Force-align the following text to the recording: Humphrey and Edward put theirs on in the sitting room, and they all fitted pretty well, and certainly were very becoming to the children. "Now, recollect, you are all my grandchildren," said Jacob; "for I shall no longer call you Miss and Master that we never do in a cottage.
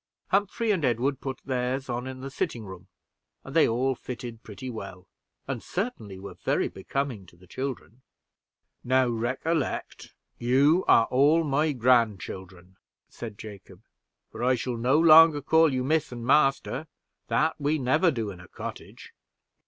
Humphrey 0.29 0.71
and 0.71 0.83
Edward 0.83 1.21
put 1.21 1.39
theirs 1.45 1.87
on 1.87 2.07
in 2.07 2.21
the 2.21 2.31
sitting 2.31 2.65
room, 2.65 2.87
and 3.43 3.55
they 3.55 3.67
all 3.67 3.93
fitted 3.93 4.41
pretty 4.41 4.67
well, 4.67 5.05
and 5.47 5.61
certainly 5.61 6.17
were 6.17 6.33
very 6.33 6.67
becoming 6.69 7.27
to 7.27 7.35
the 7.37 7.45
children. 7.45 8.01
"Now, 8.83 9.07
recollect, 9.09 10.15
you 10.39 10.83
are 10.87 11.05
all 11.11 11.43
my 11.43 11.71
grandchildren," 11.73 12.77
said 13.09 13.37
Jacob; 13.37 13.83
"for 14.31 14.43
I 14.43 14.55
shall 14.55 14.75
no 14.75 14.97
longer 14.97 15.39
call 15.39 15.71
you 15.71 15.83
Miss 15.83 16.11
and 16.11 16.25
Master 16.25 16.87
that 17.27 17.61
we 17.61 17.77
never 17.77 18.09
do 18.09 18.31
in 18.31 18.39
a 18.39 18.47
cottage. 18.47 19.13